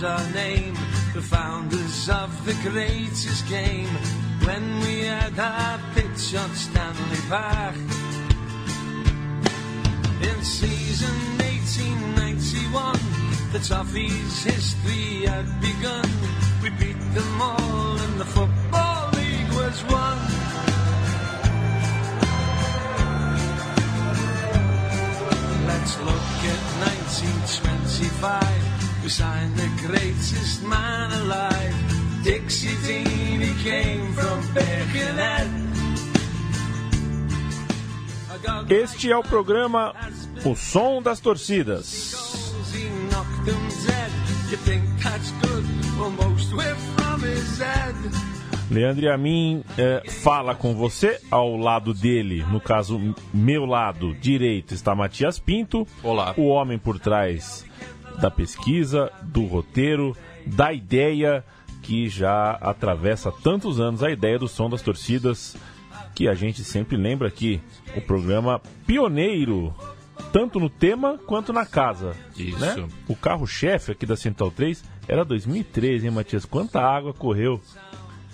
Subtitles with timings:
[0.00, 0.74] was our name,
[1.14, 3.88] the founders of the greatest game.
[4.44, 7.74] When we had our pitch on Stanley Park.
[10.22, 12.98] In season 1891,
[13.52, 16.08] the Toffees' history had begun.
[16.62, 20.18] We beat them all and the Football League was won.
[25.66, 28.79] Let's look at 1925.
[29.02, 31.74] We signed the greatest man alive.
[32.22, 35.48] Dixie Dean, he came from Birkenhead.
[38.68, 39.94] Este é o programa
[40.44, 42.14] O Som das Torcidas.
[48.70, 53.00] Leandro Amin eh, fala com você ao lado dele, no caso,
[53.32, 55.86] meu lado direito está Matias Pinto.
[56.02, 56.34] Olá.
[56.36, 57.64] O homem por trás
[58.20, 61.44] da pesquisa, do roteiro, da ideia
[61.82, 65.56] que já atravessa há tantos anos a ideia do som das torcidas,
[66.14, 67.60] que a gente sempre lembra aqui.
[67.96, 69.74] O programa pioneiro,
[70.32, 72.14] tanto no tema quanto na casa.
[72.36, 72.58] Isso.
[72.58, 72.88] né?
[73.08, 76.44] O carro-chefe aqui da Central 3 era 2013, hein, Matias?
[76.44, 77.60] Quanta água correu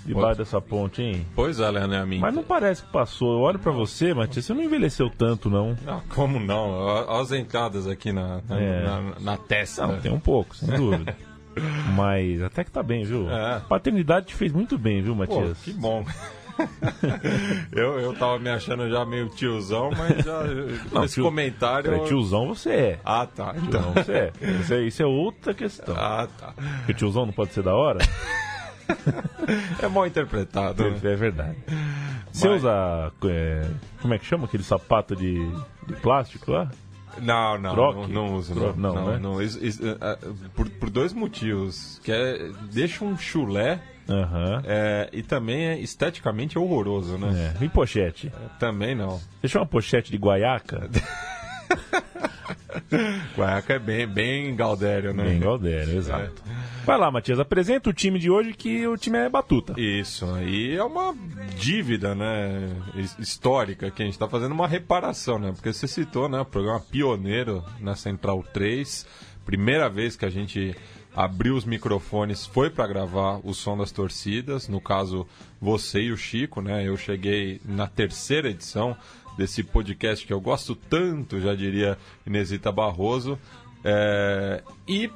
[0.07, 1.27] debaixo dessa ponte, hein?
[1.35, 2.19] Pois é, Leandro Amin.
[2.19, 3.33] Mas não parece que passou.
[3.35, 5.77] Eu olho pra você, Matias, você não envelheceu tanto, não.
[5.87, 6.71] Ah, como não?
[6.71, 8.83] Ó As entradas aqui na, na, É.
[8.85, 9.87] na- na testa.
[9.87, 11.17] Não, tem um pouco, sem dúvida.
[11.97, 13.31] Mas até que tá bem, viu?
[13.31, 13.61] É.
[13.69, 15.59] Paternidade te fez muito bem, viu, Pô, Matias?
[15.63, 16.05] que bom.
[17.73, 20.43] eu, eu tava me achando já meio tiozão, mas já
[20.93, 21.95] Não, esse tio- comentário.
[21.95, 22.99] É, tiozão você é.
[23.05, 23.55] Ah, tá.
[23.57, 23.81] Então.
[23.83, 24.33] Não, você é.
[24.61, 24.81] Isso, é.
[24.83, 25.95] isso é outra questão.
[25.97, 26.53] Ah, tá.
[26.79, 27.99] Porque tiozão não pode ser da hora?
[29.83, 30.91] É mal interpretado.
[30.91, 30.99] né?
[31.05, 31.57] É verdade.
[32.33, 33.13] Você Mas- usa.
[33.29, 33.67] é,
[34.03, 35.35] como é que chama aquele sapato de,
[35.87, 36.71] de plástico lá?
[37.21, 38.55] Não, não, não, não uso.
[38.55, 39.19] Não, não, não, né?
[39.19, 39.41] não.
[39.43, 40.19] Isso- isso, é, é,
[40.55, 42.01] por, por dois motivos.
[42.05, 44.63] Que é, deixa um chulé Aham.
[44.67, 47.55] é, e também é esteticamente horroroso, né?
[47.61, 47.65] É.
[47.65, 48.31] E pochete?
[48.59, 49.21] Também não.
[49.41, 50.91] Deixa uma pochete de guaiaca?
[53.37, 55.25] Guaiaca é bem, bem Galdério, né?
[55.25, 56.43] Bem Galdério, exato.
[56.87, 59.75] Vai lá, Matias, apresenta o time de hoje que o time é batuta.
[59.77, 61.13] Isso, aí é uma
[61.59, 65.51] dívida, né, his- histórica que a gente está fazendo uma reparação, né?
[65.53, 69.05] Porque você citou, né, o programa pioneiro na Central 3,
[69.45, 70.77] primeira vez que a gente
[71.13, 75.27] abriu os microfones foi para gravar o som das torcidas, no caso
[75.61, 76.87] você e o Chico, né?
[76.87, 78.97] Eu cheguei na terceira edição
[79.37, 83.37] desse podcast que eu gosto tanto, já diria Inesita Barroso,
[83.85, 85.11] é, e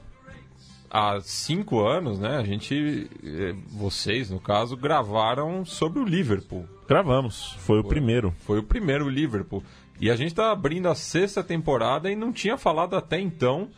[0.90, 6.66] há cinco anos, né, a gente, eh, vocês no caso, gravaram sobre o Liverpool.
[6.88, 8.34] Gravamos, foi o primeiro.
[8.40, 9.62] Foi o primeiro Liverpool.
[10.00, 13.68] E a gente tá abrindo a sexta temporada e não tinha falado até então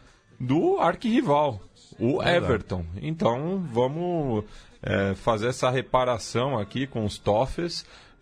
[0.41, 1.61] do arquirrival,
[1.99, 2.85] o Everton.
[3.01, 4.45] Então vamos
[4.83, 7.19] eh, fazer essa reparação aqui com os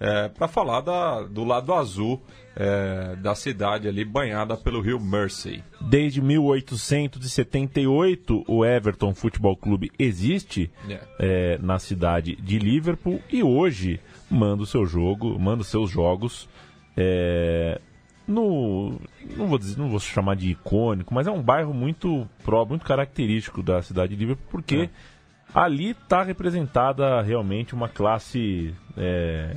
[0.01, 2.21] Toffees para falar da- do lado azul
[2.57, 5.63] eh, da cidade ali banhada pelo rio Mersey.
[5.81, 11.01] Desde 1878, o Everton Futebol Clube existe É.
[11.19, 14.01] é, na cidade de Liverpool e hoje
[14.31, 16.49] manda o seu jogo, manda os seus jogos
[16.97, 17.81] é,
[18.27, 18.99] no
[19.37, 22.85] não vou dizer, não vou chamar de icônico, mas é um bairro muito pró, muito
[22.85, 24.91] característico da cidade de Liverpool porque
[25.55, 29.57] ali está representada realmente uma classe é,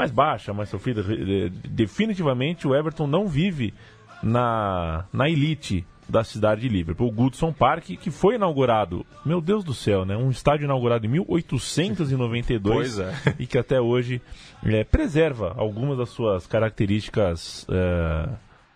[0.00, 1.02] mais baixa, mais sofrida.
[1.02, 3.74] Eh, Definitivamente o Everton não vive
[4.22, 7.08] na, na elite da cidade de Liverpool.
[7.08, 10.16] O Goodson Park, que foi inaugurado, meu Deus do céu, né?
[10.16, 13.12] Um estádio inaugurado em 1892 Pois é.
[13.38, 14.22] e que até hoje
[14.64, 18.28] eh, preserva algumas das suas características eh,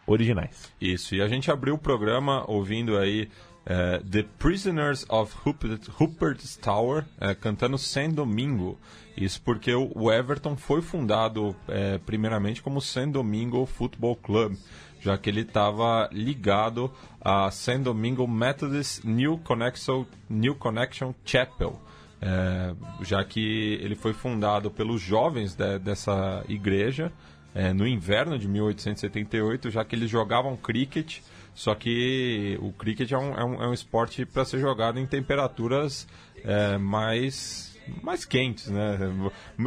[0.07, 0.71] originais.
[0.79, 3.29] Isso, e a gente abriu o programa ouvindo aí
[3.67, 8.79] eh, The Prisoners of Rupert, Rupert's Tower eh, cantando San Domingo.
[9.17, 14.57] Isso porque o, Everton foi fundado eh, primeiramente como San Domingo Football Club,
[15.01, 16.91] já que ele estava ligado
[17.21, 21.81] a San Domingo Methodist New Connection, New Connection Chapel.
[23.03, 27.13] Já que ele foi fundado pelos jovens de- dessa igreja
[27.77, 31.19] no inverno de 1878, já que eles jogavam cricket,
[31.55, 35.07] só que o cricket é um, é um, é um esporte para ser jogado em
[35.07, 36.07] temperaturas
[36.45, 38.99] é, mais, mais quentes, né?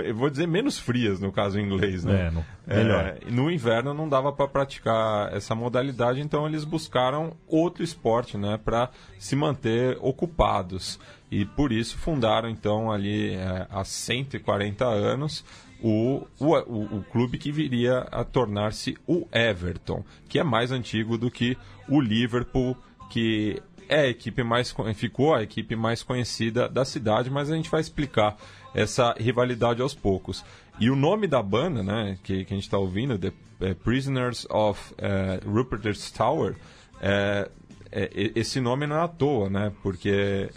[0.03, 2.27] Eu vou dizer menos frias, no caso em inglês, né?
[2.27, 3.05] É, no- melhor.
[3.05, 8.59] É, no inverno não dava para praticar essa modalidade, então eles buscaram outro esporte, né,
[8.63, 10.99] para se manter ocupados.
[11.31, 15.43] E por isso fundaram então ali é, há 140 anos
[15.81, 21.17] o, o, o, o clube que viria a tornar-se o Everton, que é mais antigo
[21.17, 21.57] do que
[21.87, 22.75] o Liverpool,
[23.09, 27.69] que é a equipe mais ficou a equipe mais conhecida da cidade, mas a gente
[27.69, 28.37] vai explicar
[28.73, 30.43] essa rivalidade aos poucos.
[30.79, 34.45] E o nome da banda, né, que, que a gente está ouvindo, The é, Prisoners
[34.49, 36.55] of é, Rupert's Tower,
[37.01, 37.49] é,
[37.91, 39.71] é, esse nome não é à toa, né?
[39.81, 40.49] Porque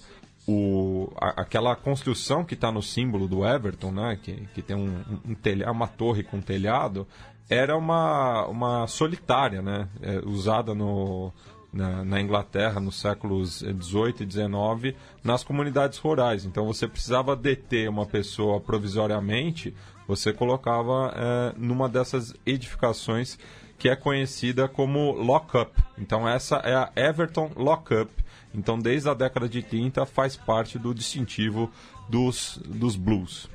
[0.46, 4.18] o, a, aquela construção que está no símbolo do Everton, né?
[4.22, 7.06] Que, que tem um, um telha, uma torre com telhado,
[7.50, 9.88] era uma, uma solitária, né?
[10.00, 11.32] É, usada no,
[11.72, 16.44] na, na, Inglaterra nos séculos 18 e 19 nas comunidades rurais.
[16.44, 19.74] Então você precisava deter uma pessoa provisoriamente,
[20.06, 23.36] você colocava é, numa dessas edificações
[23.76, 25.72] que é conhecida como Lockup.
[25.98, 28.12] Então essa é a Everton Lockup.
[28.54, 31.68] Então desde a década de 30 faz parte do distintivo
[32.08, 33.48] dos, dos blues.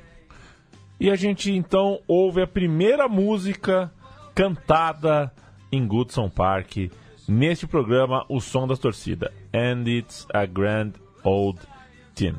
[0.98, 3.92] E a gente então ouve a primeira música
[4.34, 5.32] cantada
[5.70, 6.90] em Goodson Park
[7.28, 9.30] neste programa O Som das Torcidas.
[9.52, 11.60] And it's a grand old
[12.14, 12.36] team.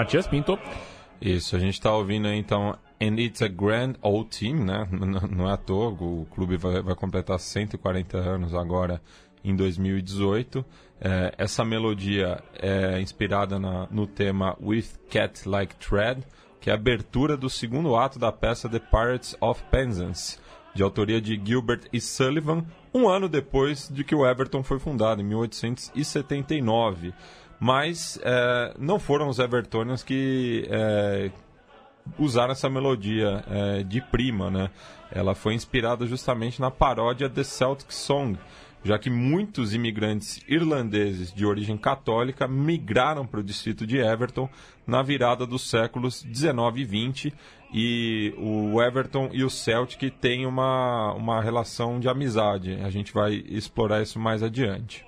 [0.00, 0.58] Matias Pinto.
[1.20, 4.88] Isso, a gente está ouvindo aí, então And It's a Grand Old Team, né?
[5.30, 9.02] Não é à toa, o clube vai, vai completar 140 anos agora
[9.44, 10.64] em 2018.
[11.02, 16.22] É, essa melodia é inspirada na, no tema With Cat Like Thread,
[16.62, 20.38] que é a abertura do segundo ato da peça The Pirates of Penzance,
[20.74, 22.00] de autoria de Gilbert E.
[22.00, 22.64] Sullivan,
[22.94, 27.12] um ano depois de que o Everton foi fundado, em 1879
[27.60, 31.30] mas é, não foram os Evertonians que é,
[32.18, 34.70] usaram essa melodia é, de prima, né?
[35.12, 38.38] Ela foi inspirada justamente na paródia The Celtic Song,
[38.82, 44.48] já que muitos imigrantes irlandeses de origem católica migraram para o distrito de Everton
[44.86, 47.34] na virada dos séculos 19 e 20
[47.74, 52.80] e o Everton e o Celtic têm uma, uma relação de amizade.
[52.82, 55.04] A gente vai explorar isso mais adiante.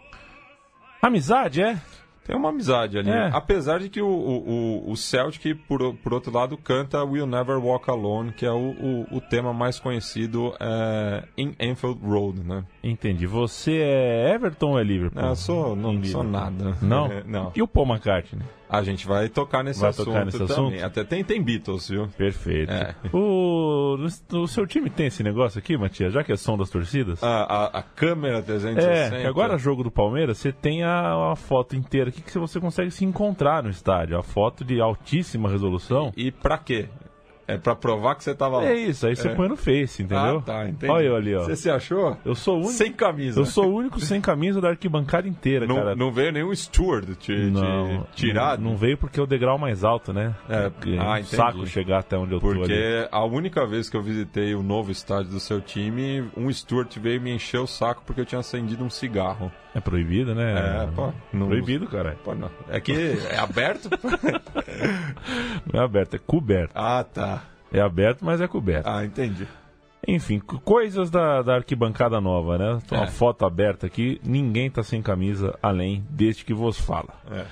[1.00, 1.80] Amizade, é?
[2.24, 3.10] Tem uma amizade ali.
[3.10, 3.30] É.
[3.32, 7.90] Apesar de que o, o, o Celtic, por, por outro lado, canta We'll Never Walk
[7.90, 12.64] Alone, que é o, o, o tema mais conhecido é, em Enfield Road, né?
[12.82, 13.26] Entendi.
[13.26, 15.20] Você é Everton ou é Liverpool?
[15.20, 16.76] Não, sou, não sou nada.
[16.80, 17.08] Não?
[17.26, 17.52] não.
[17.54, 18.42] E o Paul McCartney?
[18.72, 20.54] A gente vai tocar nesse vai assunto tocar nesse também.
[20.54, 20.84] Assunto?
[20.84, 22.08] Até tem, tem Beatles, viu?
[22.08, 22.72] Perfeito.
[22.72, 22.94] É.
[23.12, 23.98] O,
[24.32, 26.14] o seu time tem esse negócio aqui, Matias?
[26.14, 27.22] Já que é som das torcidas?
[27.22, 29.16] A, a, a câmera 360.
[29.16, 32.90] É, agora jogo do Palmeiras, você tem a, a, foto inteira aqui que você consegue
[32.90, 34.18] se encontrar no estádio.
[34.18, 36.10] A foto de altíssima resolução.
[36.16, 36.88] E, e pra quê?
[37.54, 38.66] É pra provar que você tava lá.
[38.66, 39.34] É isso, aí você é.
[39.34, 40.38] põe no Face, entendeu?
[40.38, 40.92] Ah, tá, entendi.
[40.92, 41.44] Olha eu ali, ó.
[41.44, 42.16] Você se achou?
[42.24, 42.72] Eu sou o único.
[42.72, 43.40] Sem camisa.
[43.40, 45.94] Eu sou o único sem camisa da arquibancada inteira, não, cara.
[45.94, 48.58] Não veio nenhum steward te, não, te tirar?
[48.58, 50.34] Não, não, veio porque é o degrau mais alto, né?
[50.48, 52.74] É, ah, um saco chegar até onde eu porque tô ali.
[52.74, 56.98] Porque a única vez que eu visitei o novo estádio do seu time, um steward
[56.98, 59.50] veio me encher o saco porque eu tinha acendido um cigarro.
[59.74, 60.84] É proibido, né?
[60.84, 61.12] É, pô.
[61.32, 61.46] Não...
[61.46, 62.16] Proibido, cara.
[62.22, 62.50] Pô, não.
[62.68, 63.88] É que é aberto?
[65.72, 66.72] não é aberto, é coberto.
[66.74, 67.41] Ah, tá.
[67.72, 68.86] É aberto, mas é coberto.
[68.88, 69.46] Ah, entendi.
[70.06, 72.78] Enfim, coisas da, da arquibancada nova, né?
[72.90, 73.06] Uma é.
[73.06, 77.14] foto aberta aqui, ninguém tá sem camisa além deste que vos fala.
[77.30, 77.44] É.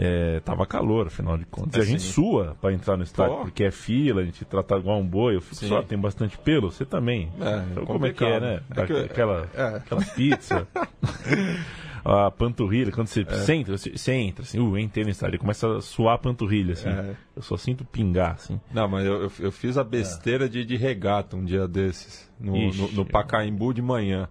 [0.00, 1.74] É, tava calor, afinal de contas.
[1.76, 3.42] É, a gente sua para entrar no estádio, Pô.
[3.42, 5.34] porque é fila, a gente trata igual um boi.
[5.34, 5.68] Eu fico sim.
[5.68, 7.32] só, tem bastante pelo, você também.
[7.40, 8.60] É, então, como é que é, né?
[8.76, 9.76] É que, aquela, é.
[9.76, 10.68] aquela pizza.
[12.08, 13.24] a panturrilha, quando você, é.
[13.24, 16.72] você entra, você, você, entra, assim, uh, entrei no estádio, começa a suar a panturrilha,
[16.72, 16.88] assim.
[16.88, 17.14] É.
[17.36, 18.58] Eu só sinto pingar, assim.
[18.72, 20.48] Não, mas eu, eu, eu fiz a besteira é.
[20.48, 24.28] de, de regata um dia desses, no, Ixi, no, no Pacaembu de manhã.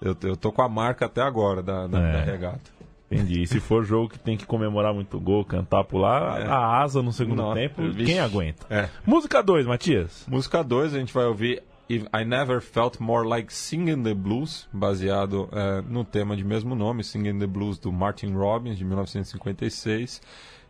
[0.00, 2.24] Eu, eu tô com a marca até agora da, da, da é.
[2.24, 2.76] regata.
[3.10, 3.42] Entendi.
[3.42, 6.46] E se for jogo que tem que comemorar muito gol, cantar, pular, é.
[6.46, 8.04] a asa no segundo Nossa, tempo, vixe.
[8.04, 8.66] quem aguenta?
[8.68, 8.88] É.
[9.04, 10.26] Música 2, Matias.
[10.28, 15.48] Música 2, a gente vai ouvir I Never Felt More Like Singing the Blues, baseado
[15.52, 20.20] é, no tema de mesmo nome, Singing the Blues, do Martin Robbins, de 1956.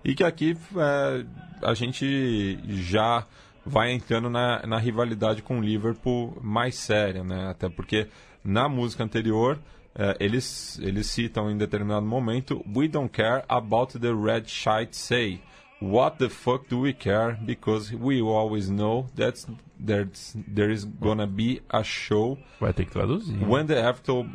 [0.04, 1.24] E que aqui é,
[1.62, 3.26] a gente já
[3.64, 7.48] vai entrando na, na rivalidade com o Liverpool mais séria, né?
[7.48, 8.08] Até porque
[8.44, 9.58] na música anterior,
[9.94, 15.40] é, eles, eles citam em determinado momento: We don't care about the red shite say.
[15.80, 17.38] What the fuck do we care?
[17.44, 19.44] Because we always know that
[19.78, 23.36] there's, there is gonna be a show Vai ter que traduzir.
[23.46, 24.26] when the Everton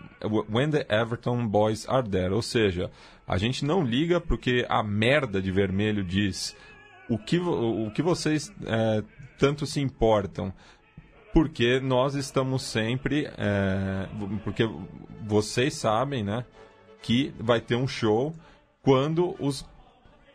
[0.50, 2.32] when the Everton boys are there.
[2.32, 2.92] Ou seja,
[3.28, 6.56] a gente não liga porque a merda de vermelho diz
[7.10, 9.04] o que, o que vocês é,
[9.40, 10.54] tanto se importam.
[11.34, 13.26] Porque nós estamos sempre.
[13.38, 14.08] é,
[14.44, 14.70] porque
[15.26, 16.46] vocês sabem, né?
[17.02, 18.36] Que vai ter um show
[18.84, 19.66] quando os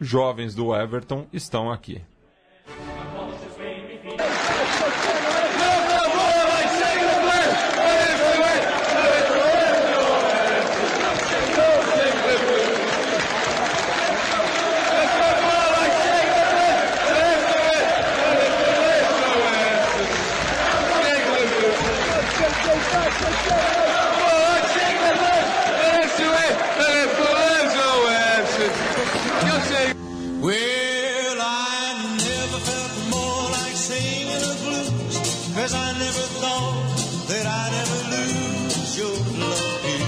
[0.01, 2.03] jovens do Everton estão aqui.
[30.47, 35.17] Well, I never felt more like singing the blues,
[35.57, 36.77] cause I never thought
[37.29, 40.07] that I'd ever lose your love, dear.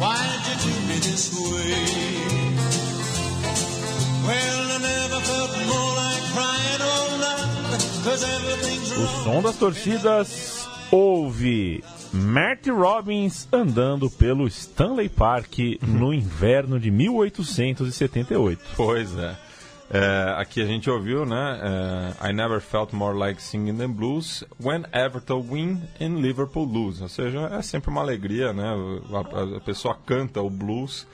[0.00, 1.74] Why'd you do me this way?
[4.26, 9.24] Well, I never felt more like crying all night, cause everything's O wrong.
[9.24, 10.28] som das torcidas
[10.94, 11.82] ouve
[12.12, 18.62] Marty Robbins andando pelo Stanley Park no inverno de 1878.
[18.76, 19.36] Pois é.
[19.90, 22.14] É, aqui a gente ouviu, né?
[22.22, 27.02] é, I never felt more like singing the blues when Everton win and Liverpool lose.
[27.02, 28.72] Ou seja, é sempre uma alegria, né?
[29.12, 31.08] A, a pessoa canta o blues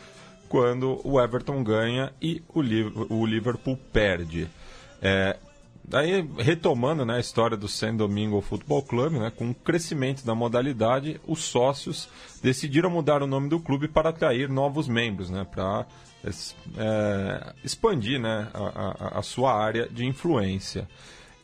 [0.51, 2.61] quando o Everton ganha e o,
[3.15, 4.47] o Liverpool perde.
[5.01, 5.39] É,
[5.83, 10.35] Daí, retomando né, a história do San Domingo Futebol Clube, né, com o crescimento da
[10.35, 12.09] modalidade, os sócios
[12.43, 15.87] decidiram mudar o nome do clube para atrair novos membros, né, para
[16.77, 20.89] é, expandir né, a, a- a sua área de influência.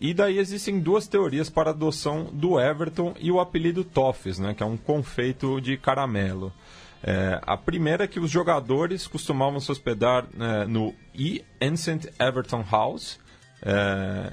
[0.00, 4.54] E daí existem duas teorias para a adoção do Everton e o apelido Toffees, né,
[4.54, 6.52] que é um confeito de caramelo.
[7.02, 11.42] É, a primeira é que os jogadores costumavam se hospedar né, no E.
[11.60, 13.18] Ancient Everton House,
[13.62, 14.32] é,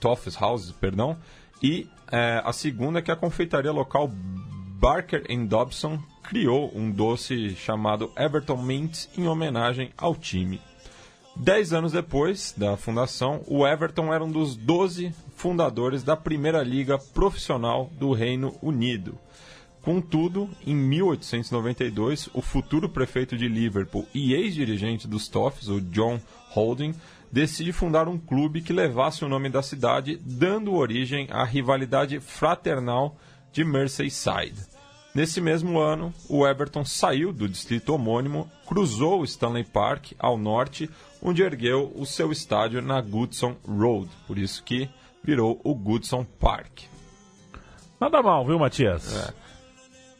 [0.00, 1.16] Toffees House, perdão,
[1.62, 8.12] e é, a segunda é que a confeitaria local Barker Dobson criou um doce chamado
[8.16, 10.60] Everton Mint em homenagem ao time.
[11.36, 16.96] Dez anos depois da fundação, o Everton era um dos 12 fundadores da primeira liga
[16.96, 19.18] profissional do Reino Unido.
[19.82, 26.94] Contudo, em 1892, o futuro prefeito de Liverpool e ex-dirigente dos Toffs, o John Holding,
[27.34, 33.16] decide fundar um clube que levasse o nome da cidade, dando origem à rivalidade fraternal
[33.50, 34.62] de Merseyside.
[35.12, 40.88] Nesse mesmo ano, o Everton saiu do distrito homônimo, cruzou o Stanley Park ao norte,
[41.20, 44.88] onde ergueu o seu estádio na Goodson Road, por isso que
[45.24, 46.82] virou o Goodson Park.
[48.00, 49.32] Nada mal, viu, Matias?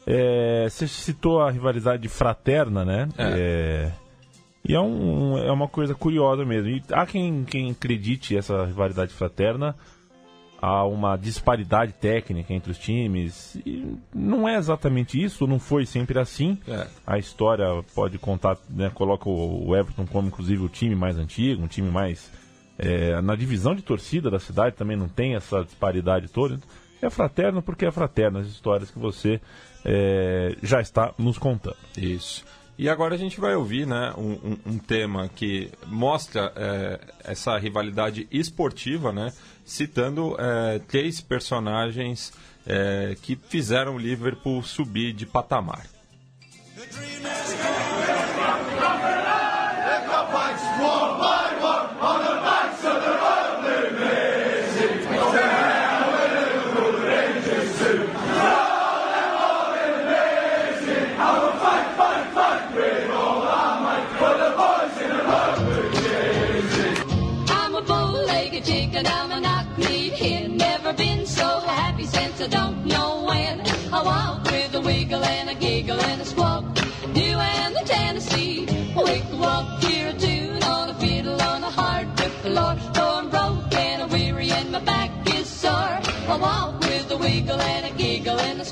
[0.05, 3.09] É, você citou a rivalidade fraterna, né?
[3.17, 3.93] É,
[4.67, 6.69] e é, um, é uma coisa curiosa mesmo.
[6.71, 9.77] E há quem, quem acredite essa rivalidade fraterna
[10.65, 13.57] há uma disparidade técnica entre os times.
[13.67, 16.59] E não é exatamente isso, não foi sempre assim.
[16.67, 16.87] É.
[17.07, 21.69] A história pode contar, né, coloca o Everton como inclusive o time mais antigo, um
[21.69, 22.33] time mais.
[22.79, 26.59] é, na divisão de torcida da cidade também não tem essa disparidade toda.
[27.03, 29.39] É fraterno porque é fraterno, as histórias que você
[29.85, 31.77] é, já está nos contando.
[31.99, 32.43] Isso.
[32.77, 37.57] E agora a gente vai ouvir né, um, um- um tema que mostra é, essa
[37.57, 39.33] rivalidade esportiva, né,
[39.65, 42.33] citando é, três personagens
[42.67, 45.87] é, que fizeram o Liverpool subir de patamar.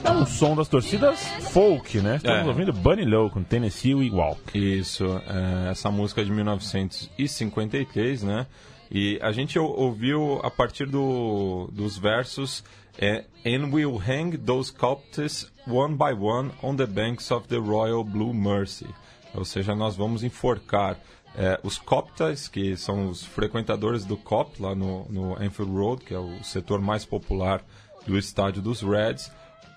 [0.04, 1.20] É um som das torcidas
[1.52, 2.16] folk, né?
[2.16, 2.48] Estamos É.
[2.48, 4.40] ouvindo Bunny Low com Tennessee We Walk.
[4.58, 8.46] Isso, é, essa música é de 1953, né?
[8.90, 12.64] E a gente ou- ouviu a partir do, dos versos
[12.98, 18.04] é, And we'll hang those copters one by one on the banks of the Royal
[18.04, 18.86] Blue Mercy.
[19.34, 20.98] Ou seja, nós vamos enforcar
[21.34, 26.12] é, os coptas, que são os frequentadores do COP, lá no, no Anfield Road, que
[26.12, 27.62] é o setor mais popular
[28.06, 29.30] do estádio dos Reds,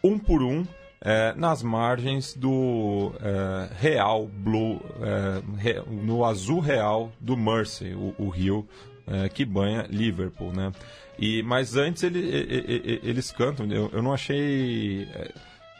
[0.03, 0.65] um por um,
[1.01, 8.15] é, nas margens do é, Real Blue, é, re- no azul real do Mersey, o,
[8.17, 8.67] o rio
[9.07, 10.71] é, que banha Liverpool, né?
[11.19, 15.31] E, mas antes ele- e- e- e- eles cantam, eu, eu não achei é,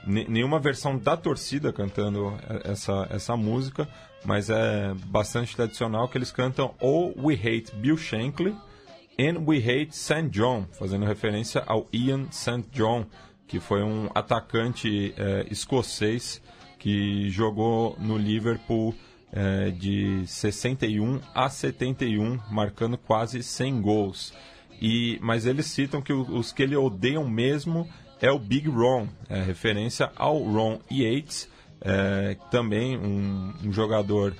[0.05, 2.33] ne- nenhuma versão da torcida cantando
[2.63, 3.87] essa, essa música,
[4.23, 8.55] mas é bastante tradicional que eles cantam Oh We Hate Bill Shankly
[9.19, 10.29] and We Hate St.
[10.29, 12.65] John, fazendo referência ao Ian St.
[12.71, 13.05] John,
[13.47, 16.41] que foi um atacante é, escocês
[16.79, 18.93] que jogou no Liverpool
[19.31, 24.33] é, de 61 a 71, marcando quase 100 gols.
[24.81, 27.87] E, mas eles citam que os que ele odeiam mesmo
[28.21, 31.49] é o Big Ron, é, referência ao Ron Yates,
[31.81, 34.35] é, também um, um jogador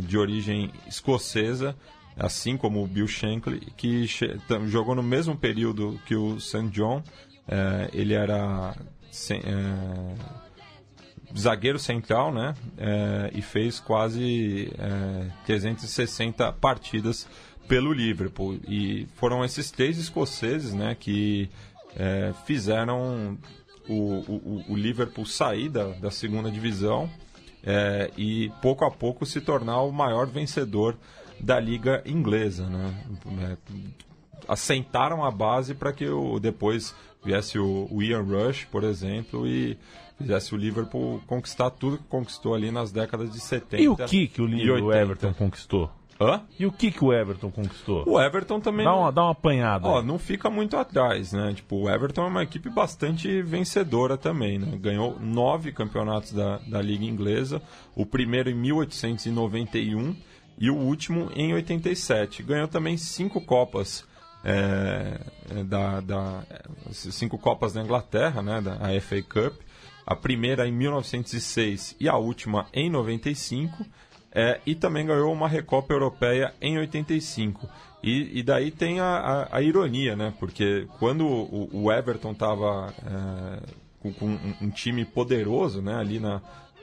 [0.00, 1.76] de origem escocesa,
[2.16, 4.06] assim como o Bill Shankly, que
[4.66, 6.68] jogou no mesmo período que o St.
[6.68, 7.02] John.
[7.48, 8.74] É, ele era
[9.10, 10.14] sem- é,
[11.36, 12.54] zagueiro central, né?
[12.78, 17.26] É, e fez quase é, 360 partidas
[17.66, 18.58] pelo Liverpool.
[18.68, 21.48] E foram esses três escoceses, né, que
[22.46, 23.36] fizeram
[23.86, 27.08] o, o, o Liverpool sair da, da segunda divisão
[28.16, 30.96] e pouco a pouco se tornar o maior vencedor
[31.42, 32.94] da liga inglesa, né?
[33.42, 33.56] É,
[34.48, 36.94] assentaram a base para que o, depois
[37.24, 39.76] viesse o, o Ian Rush, por exemplo, e
[40.18, 44.26] fizesse o Liverpool conquistar tudo que conquistou ali nas décadas de 70 E o que
[44.28, 44.96] que o, Li- o 80.
[45.02, 45.90] Everton conquistou?
[46.20, 46.42] Hã?
[46.58, 48.04] E o que que o Everton conquistou?
[48.06, 49.88] O Everton também Dá não- uma, dá uma apanhada.
[49.88, 50.06] Ó, aí.
[50.06, 51.52] não fica muito atrás, né?
[51.54, 54.76] Tipo, o Everton é uma equipe bastante vencedora também, né?
[54.78, 57.60] Ganhou nove campeonatos da, da Liga Inglesa,
[57.96, 60.14] o primeiro em 1891
[60.58, 62.42] e o último em 87.
[62.42, 64.04] Ganhou também cinco Copas
[64.44, 66.62] é, é, da, da é,
[66.92, 68.60] cinco Copas da Inglaterra, né?
[68.60, 69.60] Da a FA Cup.
[70.04, 73.84] A primeira em 1906 e a última em 95.
[74.34, 77.68] É, e também ganhou uma Recopa Europeia em 85.
[78.02, 80.32] E, e daí tem a, a- a ironia, né?
[80.40, 82.92] Porque quando o, o Everton estava
[84.00, 85.94] com, com um, um time poderoso, né?
[85.94, 86.40] Ali na,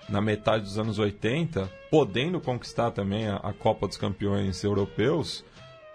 [0.10, 5.44] na metade dos anos 80, podendo conquistar também a, a Copa dos Campeões Europeus,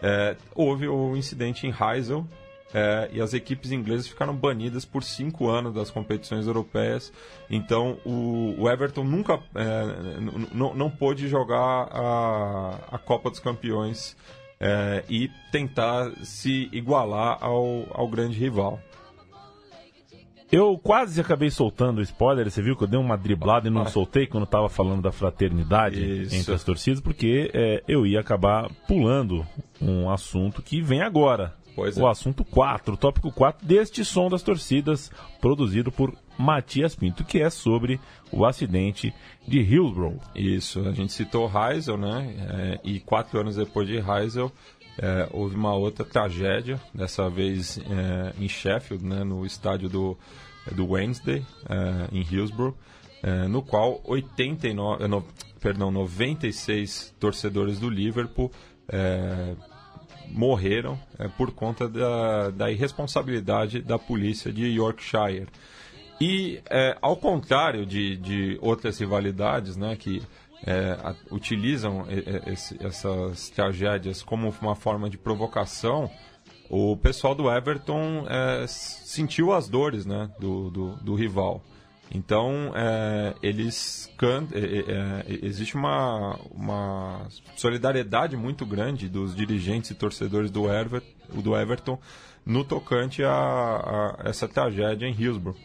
[0.03, 2.27] é, houve o incidente em Heysel
[2.75, 7.13] é, e as equipes inglesas ficaram banidas por cinco anos das competições europeias.
[7.49, 10.21] Então o, o Everton nunca é,
[10.53, 14.17] não pôde jogar a, a Copa dos Campeões
[14.59, 18.81] é, e tentar se igualar ao, ao grande rival.
[20.53, 23.87] Eu quase acabei soltando o spoiler, você viu que eu dei uma driblada e não
[23.87, 26.35] soltei quando estava falando da fraternidade Isso.
[26.37, 29.45] entre as torcidas, porque é, eu ia acabar pulando
[29.81, 31.55] um assunto que vem agora.
[31.75, 32.11] Pois o é.
[32.11, 37.51] assunto 4, o tópico 4 deste som das torcidas, produzido por Matias Pinto, que é
[37.51, 39.13] sobre o acidente
[39.47, 40.21] de Hillsborough.
[40.35, 42.35] Isso, a gente citou Heysel, né?
[42.39, 44.53] É, e quatro anos depois de Heysel,
[44.99, 49.25] é, houve uma outra tragédia, dessa vez é, em Sheffield, né?
[49.25, 50.17] no estádio do,
[50.73, 52.75] do Wednesday, é, em Hillsborough,
[53.23, 55.25] é, no qual 89, é, no,
[55.61, 58.53] perdão, 96 torcedores do Liverpool
[58.89, 59.55] é,
[60.29, 60.99] morreram
[61.37, 65.49] por conta da, da irresponsabilidade da polícia de Yorkshire.
[66.21, 66.63] E
[67.03, 70.23] ao contrário de, de outras rivalidades, né, que
[70.67, 76.11] é, a- utilizam e- e- esse- essas tragédias como uma forma de provocação,
[76.71, 81.63] o pessoal do Everton é, sentiu as dores, né, do, do, do rival.
[82.13, 84.59] Então é, eles cantam,
[85.43, 91.99] existe uma, uma solidariedade muito grande dos dirigentes e torcedores do, Ever, do Everton
[92.45, 93.33] no tocante a,
[94.23, 95.57] a essa tragédia em Hillsborough.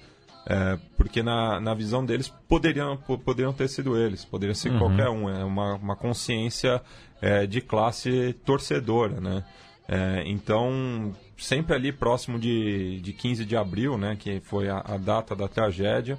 [0.52, 5.08] É, porque na, na visão deles poderiam, po- poderiam ter sido eles, poderia ser qualquer
[5.10, 5.30] um.
[5.30, 6.82] É uma, uma consciência
[7.22, 9.44] é, de classe torcedora, né?
[9.88, 14.98] É, então, sempre ali próximo de, de 15 de abril, né, que foi a, a
[14.98, 16.18] data da tragédia,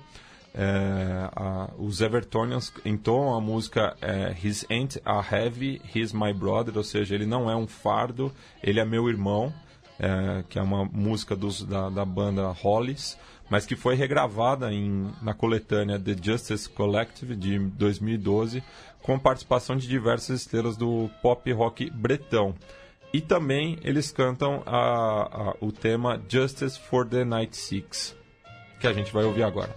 [0.54, 6.76] é, a- os Evertonians entoam a música é, His ain't a heavy, he's my brother,
[6.76, 9.52] ou seja, ele não é um fardo, ele é meu irmão.
[10.00, 13.18] É, que é uma música dos, da, da banda Hollies,
[13.50, 18.62] mas que foi regravada em, na coletânea The Justice Collective de 2012,
[19.02, 22.54] com participação de diversas estrelas do pop rock bretão.
[23.12, 28.16] E também eles cantam a, a, o tema Justice for the Night Six,
[28.80, 29.74] que a gente vai ouvir agora.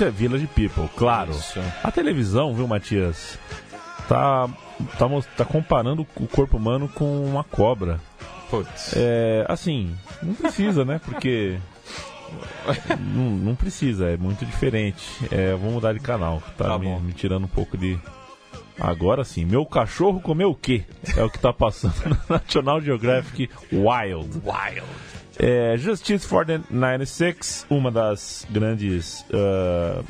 [0.00, 1.32] Isso é Village People, claro.
[1.32, 1.60] Isso.
[1.84, 3.38] A televisão, viu, Matias?
[4.08, 4.48] Tá,
[4.98, 8.00] tá, tá comparando o corpo humano com uma cobra.
[8.48, 8.94] Putz.
[8.96, 10.98] É, assim, não precisa, né?
[11.04, 11.58] Porque.
[13.14, 15.04] não, não precisa, é muito diferente.
[15.30, 18.00] É, vou mudar de canal, tá, Tá me, me tirando um pouco de.
[18.80, 20.86] Agora sim, meu cachorro comeu o quê?
[21.14, 24.40] É o que tá passando no National Geographic Wild.
[24.46, 25.19] Wild.
[25.42, 30.04] É, Justice for the 96, uma das grandes ah,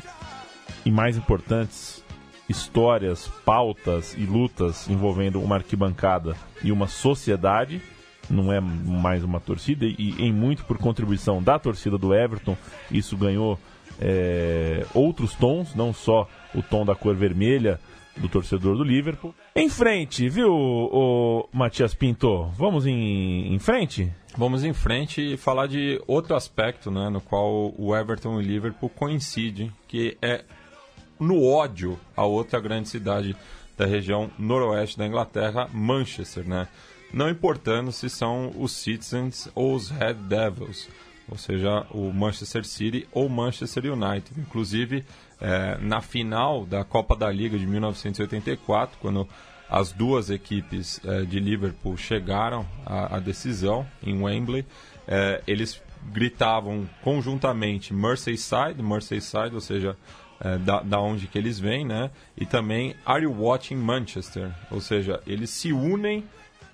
[0.85, 2.03] e mais importantes
[2.49, 7.81] histórias, pautas e lutas envolvendo uma arquibancada e uma sociedade.
[8.29, 12.57] Não é mais uma torcida, e em muito por contribuição da torcida do Everton,
[12.91, 13.57] isso ganhou
[14.01, 17.79] é, outros tons, não só o tom da cor vermelha
[18.17, 19.33] do torcedor do Liverpool.
[19.55, 22.49] Em frente, viu, o Matias Pinto?
[22.57, 24.11] Vamos em, em frente?
[24.37, 28.41] Vamos em frente e falar de outro aspecto, né, no qual o Everton e o
[28.41, 30.45] Liverpool coincidem, que é
[31.19, 33.35] no ódio a outra grande cidade
[33.77, 36.67] da região noroeste da Inglaterra, Manchester, né?
[37.13, 40.87] Não importando se são os Citizens ou os Red Devils,
[41.29, 44.31] ou seja, o Manchester City ou Manchester United.
[44.37, 45.03] Inclusive,
[45.39, 49.27] eh, na final da Copa da Liga de 1984, quando
[49.71, 54.65] as duas equipes eh, de Liverpool chegaram à, à decisão em Wembley,
[55.07, 55.81] eh, eles
[56.11, 59.95] gritavam conjuntamente Merseyside, Merseyside, ou seja,
[60.41, 62.11] eh, da, da onde que eles vêm, né?
[62.37, 64.51] E também Are You Watching Manchester?
[64.69, 66.25] Ou seja, eles se unem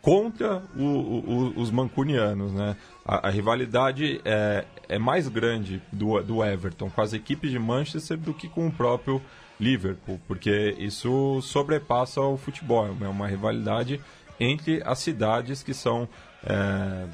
[0.02, 2.76] contra o- o- os mancunianos, né?
[3.06, 8.18] A, a rivalidade é, é mais grande do, do Everton com as equipes de Manchester
[8.18, 9.22] do que com o próprio
[9.60, 14.00] Liverpool, porque isso sobrepassa o futebol, é uma rivalidade
[14.40, 16.08] entre as cidades que são
[16.46, 17.08] é,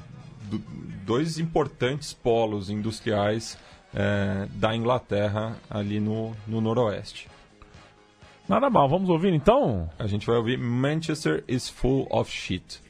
[0.43, 0.60] do-
[1.06, 3.58] dois importantes polos industriais
[3.93, 7.29] é, da Inglaterra ali no, no noroeste.
[8.49, 9.89] Nada mal, vamos ouvir então?
[9.97, 12.82] A gente vai ouvir Manchester is full of shit.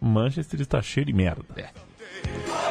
[0.00, 1.42] Manchester está cheio de merda.
[1.56, 2.65] Now,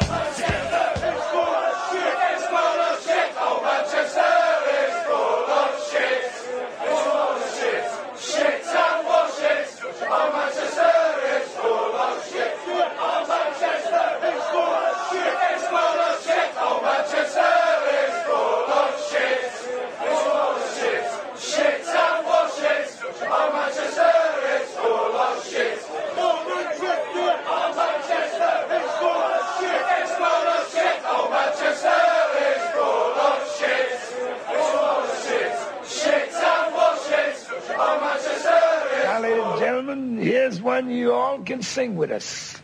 [41.76, 42.58] sing with us.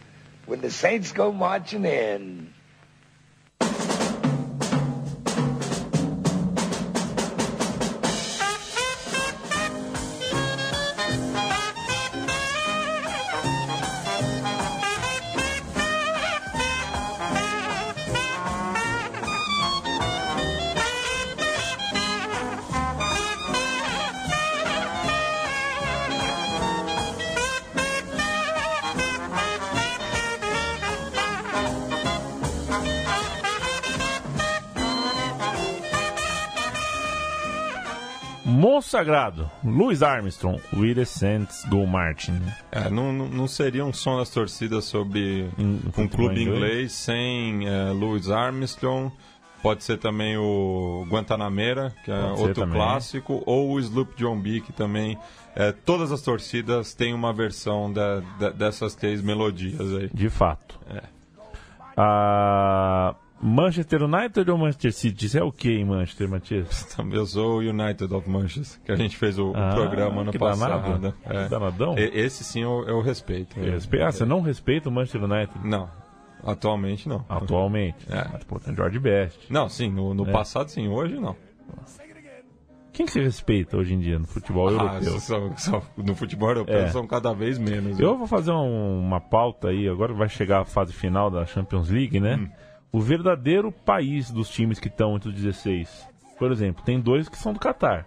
[0.47, 2.55] When the Saints go marching in.
[39.03, 40.61] Sagrado, Louis Armstrong,
[40.95, 42.41] the Saints Go Martin.
[42.71, 46.93] É, não, não- seria um som das torcidas sobre um futebol clube inglês?
[46.93, 49.13] sem é, Louis Armstrong.
[49.61, 54.61] Pode ser também o Guantanamera, que é Pode outro clássico, ou o Sloop John B,
[54.61, 55.17] que também
[55.55, 60.11] é, todas as torcidas têm uma versão da- da- dessas três melodias aí.
[60.13, 60.79] De fato.
[60.91, 61.03] É.
[61.97, 65.27] A Manchester United ou Manchester City?
[65.27, 66.85] Isso é o que em Manchester, Matias?
[66.97, 70.21] Também Eu sou o United of Manchester, que a gente fez o, o Ah, programa
[70.23, 71.01] ano que passado.
[71.01, 71.15] danado.
[71.25, 71.49] É.
[71.49, 71.99] Danadão.
[71.99, 73.59] E- Esse sim eu, eu respeito.
[73.59, 75.59] Respe- Ah, você não respeita o Manchester United?
[75.67, 75.91] Não,
[76.45, 77.25] atualmente não.
[77.29, 78.07] Atualmente.
[78.09, 78.25] É.
[78.31, 79.53] Mas, George Best.
[79.53, 80.33] Não, sim, no, no É.
[80.33, 81.35] passado sim, hoje não.
[82.93, 85.19] Quem que você respeita hoje em dia no futebol Ah, europeu?
[85.57, 86.89] são- no futebol europeu É.
[86.89, 87.99] são cada vez menos.
[87.99, 91.89] Eu vou fazer um- uma pauta aí, agora vai chegar a fase final da Champions
[91.89, 92.37] League, né?
[92.37, 92.49] Hum.
[92.93, 96.07] O verdadeiro país dos times que estão entre os 16.
[96.39, 98.07] Por exemplo, tem dois que são do Catar,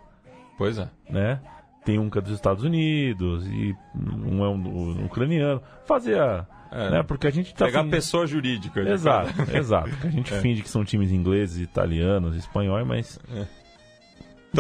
[0.58, 0.89] Pois é.
[1.10, 1.39] né?
[1.84, 4.56] Tem um que é dos Estados Unidos e um é um,
[5.02, 5.62] um ucraniano.
[5.86, 6.45] Fazer a.
[6.71, 6.89] É.
[6.89, 7.04] Né?
[7.04, 7.65] Porque a gente tá.
[7.65, 8.84] Pegar pessoa jurídica.
[8.84, 9.89] de Exato, cada- exato.
[9.98, 10.39] Que a gente É.
[10.41, 13.19] finge que são times ingleses, italianos, espanhóis, mas.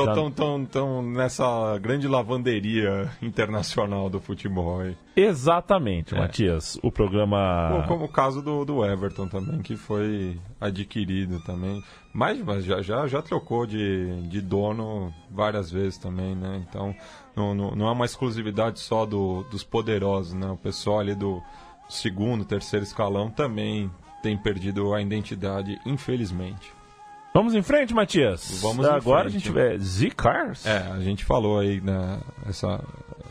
[0.01, 4.97] Então Já- tão, tão, nessa grande lavanderia internacional do futebol aí.
[5.15, 6.17] Exatamente, É.
[6.19, 6.77] Matias.
[6.83, 7.81] O programa.
[7.83, 11.81] Pô, Como o caso do, do Everton também, que foi adquirido também.
[12.13, 16.63] Mas, mas já, já, já trocou de, de dono várias vezes também, né?
[16.67, 16.93] Então
[17.35, 20.49] não, não, não é uma exclusividade só do, dos poderosos, né?
[20.49, 21.41] O pessoal ali do
[21.87, 23.89] segundo, terceiro escalão também
[24.23, 26.73] tem perdido a identidade, infelizmente.
[27.35, 28.59] Vamos em frente, Matias.
[28.61, 29.35] Vamos em Agora frente.
[29.35, 30.65] a gente vê Z-Cars.
[30.65, 32.17] É, a gente falou aí, né,
[32.47, 32.81] essa,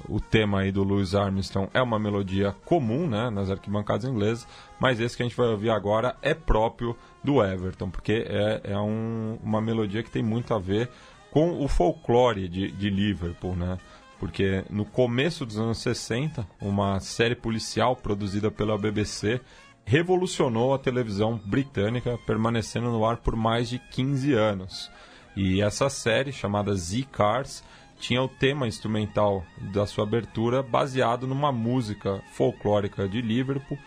[0.07, 4.47] o tema aí do Louis Armstrong é uma melodia comum, né, nas arquibancadas inglesas,
[4.79, 8.79] mas esse que a gente vai ouvir agora é próprio do Everton, porque é, é
[8.79, 10.91] um- uma melodia que tem muito a ver
[11.31, 13.79] com o folclore de, de Liverpool, né,
[14.21, 19.41] porque no começo dos anos 60, uma série policial produzida pela BBC
[19.85, 24.91] revolucionou a televisão britânica, permanecendo no ar por mais de 15 anos.
[25.37, 27.63] E essa série, chamada Z-Cars,
[27.99, 33.79] tinha o tema instrumental da sua abertura baseado numa música folclórica de Liverpool,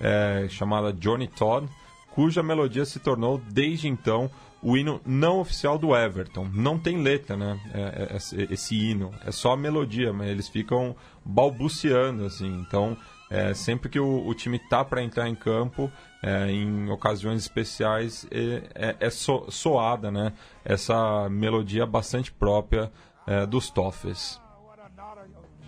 [0.00, 1.68] eh, chamada Johnny Todd,
[2.10, 4.30] cuja melodia se tornou, desde então,
[4.62, 6.48] o hino não oficial do Everton.
[6.52, 7.60] Não tem letra, né?
[7.74, 9.12] É- é- esse, esse hino.
[9.24, 12.60] É só a melodia, mas eles ficam balbuciando, assim.
[12.60, 12.96] Então,
[13.34, 15.90] é, sempre que o, o time tá para entrar em campo,
[16.22, 20.32] é, em ocasiões especiais, é, é- so- soada, né?
[20.64, 22.90] Essa melodia bastante própria
[23.26, 24.06] é, dos of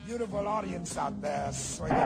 [0.07, 1.97] beautiful audience out there swinging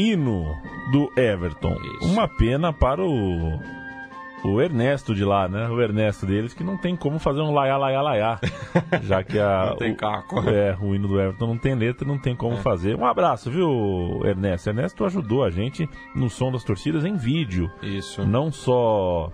[0.00, 0.56] hino
[0.92, 1.76] do Everton.
[2.00, 2.06] Isso.
[2.12, 3.58] Uma pena para o.
[4.42, 5.68] O Ernesto de lá, né?
[5.68, 8.40] O Ernesto deles que não tem como fazer um laiá, laiá, laiá.
[9.04, 9.66] já que a.
[9.70, 10.40] Não tem o- caco.
[10.48, 12.96] É, o hino do Everton não tem letra, não tem como fazer.
[12.96, 14.70] Um abraço, viu, Ernesto?
[14.70, 17.70] Ernesto ajudou a gente no som das torcidas em vídeo.
[17.82, 18.24] Isso.
[18.26, 19.30] Não só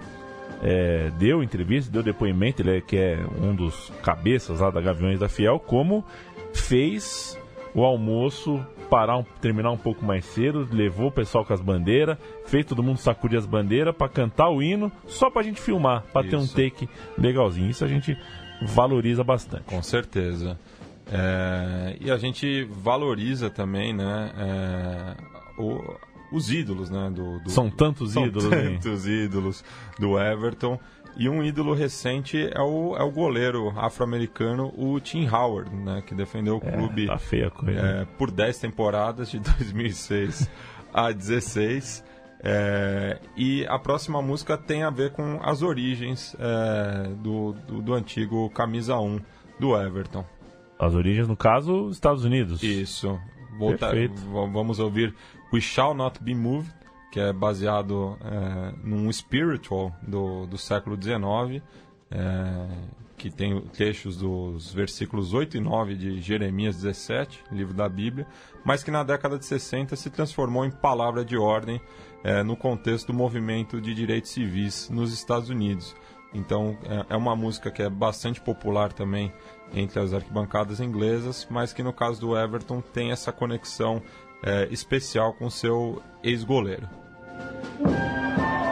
[0.61, 5.21] é, deu entrevista, deu depoimento, ele é, que é um dos cabeças lá da Gaviões
[5.21, 6.05] da Fiel, como
[6.53, 7.39] fez
[7.75, 12.17] o almoço parar, um- terminar um pouco mais cedo, levou o pessoal com as bandeiras,
[12.47, 16.23] fez todo mundo sacudir as bandeiras para cantar o hino, só pra gente filmar, pra
[16.23, 17.69] ter um take legalzinho.
[17.71, 18.17] Isso a gente
[18.67, 19.65] valoriza bastante.
[19.65, 20.59] Com certeza.
[21.11, 25.95] É, e a gente valoriza também, né, é, o-
[26.33, 28.79] os ídolos, né, do, do- São tantos são ídolos, hein?
[28.83, 29.65] tantos ídolos
[30.01, 30.79] do Everton.
[31.17, 36.15] E um ídolo recente é o, é o goleiro afro-americano, o Tim Howard, né, que
[36.15, 37.81] defendeu o clube Tá feia coisa.
[37.81, 40.51] é, por 10 temporadas, de 2006
[40.93, 42.05] a 16.
[42.43, 47.95] É, e a próxima música tem a ver com as origens é, do, do, do
[47.95, 49.19] antigo camisa 1
[49.59, 50.25] do Everton.
[50.79, 52.63] As origens, no caso, Estados Unidos.
[52.63, 53.19] Isso.
[53.59, 54.21] Volta, Perfeito.
[54.31, 55.15] vamos ouvir
[55.51, 56.71] We Shall Not Be Moved,
[57.17, 61.65] que é baseado é, num spiritual do, do século XIX,
[62.11, 62.69] é,
[63.17, 68.27] que tem trechos dos versículos 8 e 9 de Jeremias 17, livro da Bíblia,
[68.63, 71.81] mas que na década de 60 se transformou em palavra de ordem
[72.23, 75.97] é, no contexto do movimento de direitos civis nos Estados Unidos.
[76.35, 79.33] Então é- é uma música que é bastante popular também
[79.73, 84.03] entre as arquibancadas inglesas, mas que no caso do Everton tem essa conexão
[84.43, 87.06] é, especial com seu ex-goleiro.
[87.85, 88.63] I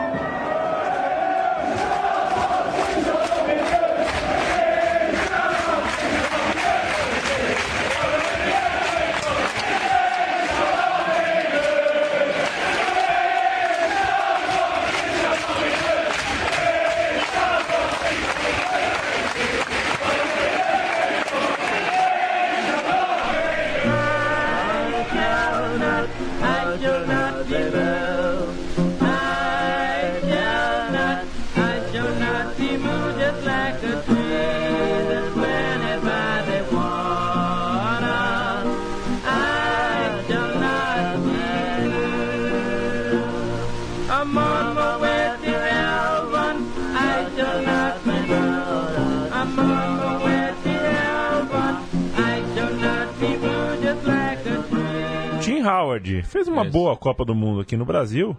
[56.35, 58.37] fez uma boa Copa do Mundo aqui no Brasil.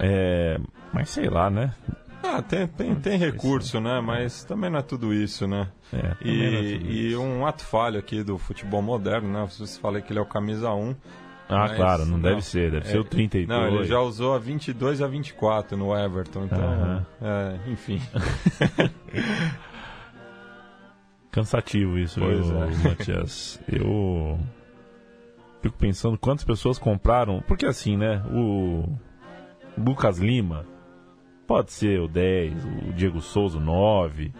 [0.00, 0.58] É,
[0.92, 1.74] mas sei lá, né?
[2.22, 4.00] Ah, tem, tem, tem recurso, né?
[4.00, 5.68] Mas também não é tudo isso, né?
[5.92, 7.20] É, não é E, tudo e isso.
[7.20, 9.46] um ato falho aqui do futebol moderno, né?
[9.50, 10.94] Você falei que ele é o camisa 1.
[11.48, 13.48] Ah, mas- claro, não, deve ser, deve ser o 32.
[13.48, 18.00] Não, ele já usou a 22 e a 24 no Everton, então, é, enfim.
[21.30, 22.88] Cansativo isso, Pois viu, é.
[22.88, 23.60] Matias?
[23.68, 24.38] Eu
[25.66, 27.42] fico pensando quantas pessoas compraram.
[27.46, 28.22] Porque assim, né?
[28.30, 28.84] O
[29.76, 30.64] Lucas Lima
[31.46, 34.32] pode ser o 10, o Diego Souza o 9.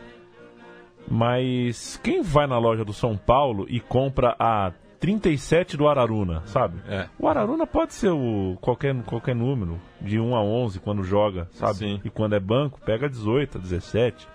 [1.08, 6.80] Mas quem vai na loja do São Paulo e compra a 37 do Araruna, sabe?
[6.88, 7.08] É.
[7.18, 11.78] O Araruna pode ser o qualquer, qualquer número, de 1 a 11 quando joga, sabe?
[11.78, 12.00] Sim.
[12.04, 14.26] E quando é banco, pega 18, 17.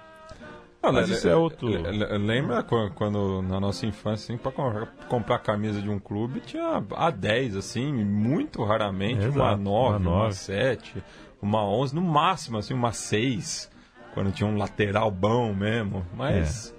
[0.84, 4.42] Ah, Mas le- isso é outro- le- le- Lembra quando, quando na nossa infância, assim,
[4.42, 9.62] pra com- comprar camisa de um clube, tinha a 10, assim, muito raramente, uma Exato,
[9.62, 10.34] 9, uma uma, nove.
[10.34, 11.04] 7,
[11.40, 13.70] uma 11, no máximo, assim, uma 6,
[14.16, 16.74] quando tinha um lateral bom mesmo, mas...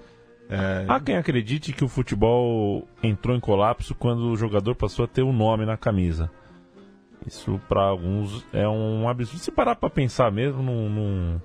[0.50, 5.08] é, Há quem acredite que o futebol entrou em colapso quando o jogador passou a
[5.08, 6.28] ter um nome na camisa.
[7.24, 9.38] Isso para alguns é um absurdo.
[9.40, 11.42] Se parar para pensar mesmo, não, não-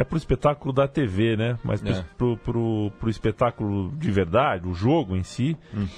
[0.00, 1.58] é pro espetáculo da TV, né?
[1.64, 2.04] Mas pro, É.
[2.16, 5.88] pro, pro, pro espetáculo de verdade, o jogo em si, Hum.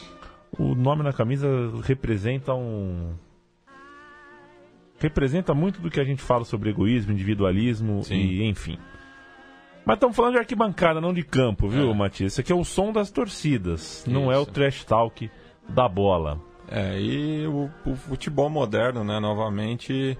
[0.58, 1.46] o nome na camisa
[1.84, 3.12] representa um
[4.98, 8.14] representa muito do que a gente fala sobre egoísmo, individualismo Sim.
[8.16, 8.78] e enfim.
[9.84, 11.94] Mas estamos falando de arquibancada, não de campo, viu, É.
[11.94, 12.32] Matias?
[12.32, 14.50] Esse aqui é o som das torcidas, não é o Isso.
[14.52, 15.30] trash talk
[15.68, 16.38] da bola.
[16.68, 20.16] É, e o, o futebol moderno, né, novamente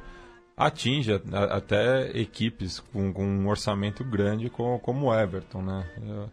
[0.67, 1.13] atinge
[1.51, 5.85] até equipes com, com um orçamento grande como, como o Everton, né?
[6.07, 6.31] Eu,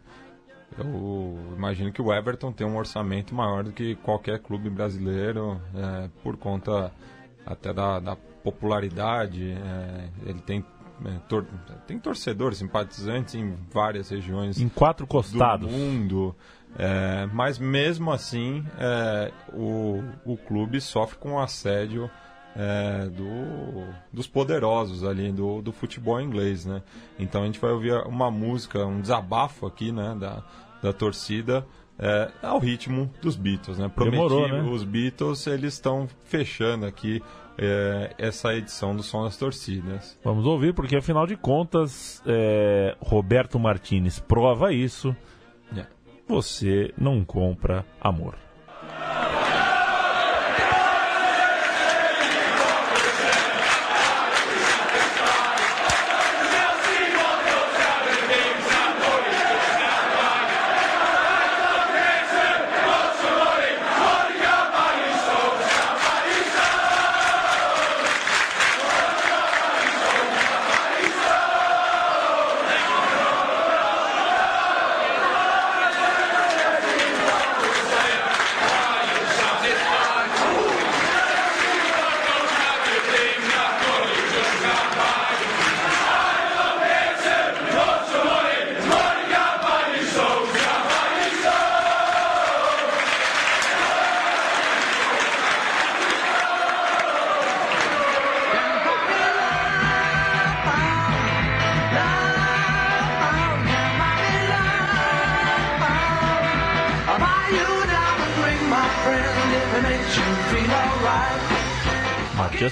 [0.78, 6.08] eu imagino que o Everton tem um orçamento maior do que qualquer clube brasileiro, é,
[6.22, 6.92] por conta
[7.46, 9.50] até da, da popularidade.
[9.52, 10.64] é, ele tem,
[11.04, 11.46] é, tor-
[11.86, 15.70] tem torcedores, simpatizantes em várias regiões Em quatro do costados.
[15.70, 16.36] mundo.
[16.78, 22.10] É, mas mesmo assim, é, o, o clube sofre com assédio
[22.56, 26.82] é, do, dos poderosos ali do, do futebol inglês, né?
[27.18, 30.42] Então a gente vai ouvir uma música, um desabafo aqui, né, da,
[30.82, 31.66] da torcida
[31.98, 33.88] é, ao ritmo dos Beatles, né?
[33.88, 34.62] Prometi, Demorou, né?
[34.62, 37.22] os Beatles eles estão fechando aqui
[37.56, 40.18] é, essa edição do Som das Torcidas.
[40.24, 45.14] Vamos ouvir, porque afinal de contas, é, Roberto Martinez prova isso.
[46.28, 48.36] Você não compra amor.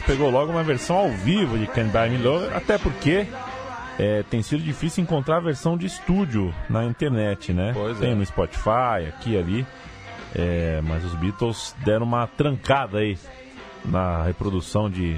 [0.01, 3.27] Pegou logo uma versão ao vivo de Can't Buy Me Love, até porque
[3.99, 7.73] é, tem sido difícil encontrar a versão de estúdio na internet, né?
[7.75, 8.15] Pois tem é.
[8.15, 9.67] no Spotify, aqui e ali.
[10.35, 13.17] É, mas os Beatles deram uma trancada aí
[13.85, 15.17] na reprodução de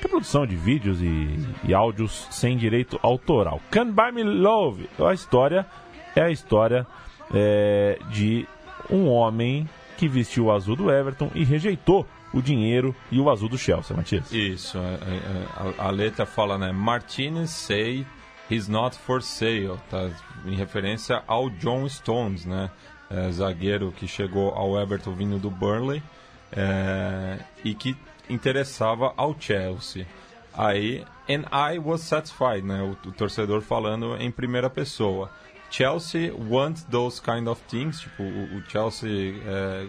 [0.00, 3.60] reprodução de vídeos e, e áudios sem direito autoral.
[3.70, 5.66] Can't Buy Me Love, a história
[6.14, 6.86] é a história
[7.32, 8.46] é, de
[8.90, 13.48] um homem que vestiu o azul do Everton e rejeitou o dinheiro e o azul
[13.48, 14.30] do Chelsea, Matias.
[14.32, 16.72] Isso, é, é, é, a, a letra fala, né?
[16.72, 18.06] Martinez say
[18.50, 20.10] he's not for sale, tá?
[20.44, 22.70] Em referência ao John Stones, né?
[23.08, 26.02] É, zagueiro que chegou ao Everton vindo do Burnley
[26.50, 27.96] é, e que
[28.28, 30.06] interessava ao Chelsea.
[30.52, 32.82] Aí, and I was satisfied, né?
[32.82, 35.30] O, o torcedor falando em primeira pessoa.
[35.70, 39.86] Chelsea wants those kind of things, tipo, o, o Chelsea é,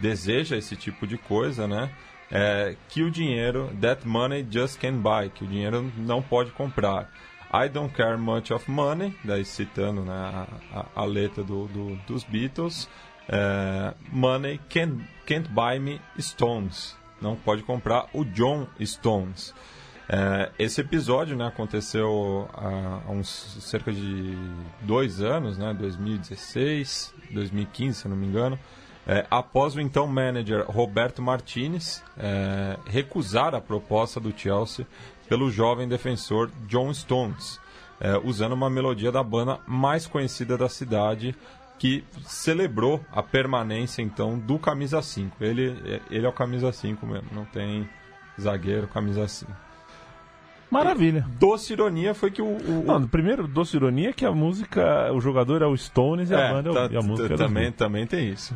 [0.00, 1.90] deseja esse tipo de coisa, né?
[2.30, 7.10] É, que o dinheiro, that money just can buy, que o dinheiro não pode comprar.
[7.52, 10.12] I don't care much of money, daí citando né,
[10.72, 12.88] a, a, letra do, do- dos Beatles.
[13.28, 19.52] É, money can, can't buy me Stones, não pode comprar o John Stones.
[20.08, 23.28] É, esse episódio né, aconteceu há, há uns
[23.60, 24.36] cerca de
[24.82, 28.58] dois anos, né, 2016, 2015, se não me engano,
[29.10, 34.86] é, após o então manager Roberto Martinez é, recusar a proposta do Chelsea
[35.28, 37.58] pelo jovem defensor John Stones,
[38.00, 41.34] é, usando uma melodia da banda mais conhecida da cidade,
[41.76, 45.42] que celebrou a permanência então do camisa 5.
[45.42, 47.90] Ele, ele é o camisa 5 mesmo, não tem
[48.40, 49.69] zagueiro camisa 5.
[50.70, 51.26] Maravilha.
[51.38, 52.46] Doce ironia foi que o.
[52.46, 56.34] o- Não, primeiro, doce ironia é que a música, o jogador é o Stones e
[56.34, 58.54] a É, banda é o- tá- e a música é também, também tem isso.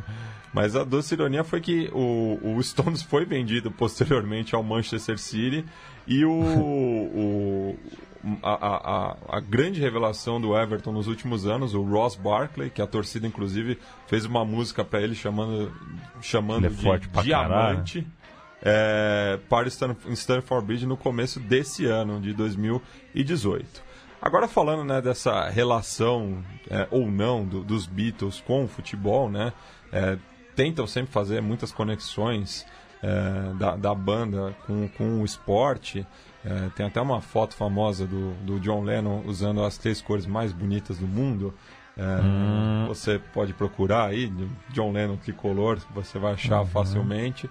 [0.53, 5.65] Mas a doce ironia foi que o, o Stones foi vendido posteriormente ao Manchester City
[6.07, 6.31] e o,
[7.05, 7.79] o-
[8.43, 12.81] a, a- a- a grande revelação do Everton nos últimos anos, o Ross Barkley, que
[12.81, 15.71] a torcida inclusive fez uma música para ele chamando,
[16.23, 18.07] chamando Ele é de Diamante.
[18.65, 23.83] É, para Stanford Bridge no começo desse ano, de 2018.
[24.23, 29.53] Agora falando né, dessa relação é, ou não do- dos Beatles com o futebol, né,
[29.93, 30.17] é,
[30.57, 32.65] tentam sempre fazer muitas conexões
[33.03, 36.07] é, da, da banda com, com o esporte.
[36.43, 40.53] É, tem até uma foto famosa do, do John Lennon usando as três cores mais
[40.53, 41.53] bonitas do mundo.
[41.99, 42.03] É,
[42.89, 44.33] Você pode procurar aí,
[44.71, 47.49] John Lennon tricolor, você vai achar facilmente.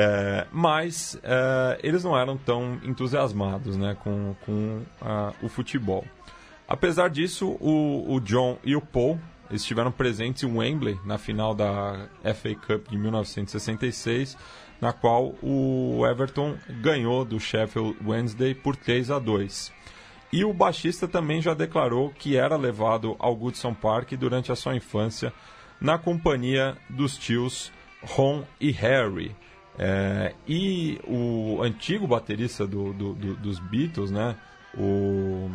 [0.00, 6.04] É, mas é, eles não eram tão entusiasmados né, com, com ah, o futebol.
[6.68, 9.18] Apesar disso, o, o John e o Paul
[9.50, 14.38] estiveram presentes em Wembley na final da FA Cup de 1966,
[14.80, 19.72] na qual o Everton ganhou do Sheffield Wednesday por 3 a 2.
[20.32, 24.76] E o baixista também já declarou que era levado ao Goodson Park durante a sua
[24.76, 25.32] infância
[25.80, 29.34] na companhia dos tios Ron e Harry.
[29.78, 34.34] É, e o antigo baterista do- do- do- dos Beatles, né,
[34.76, 35.48] o,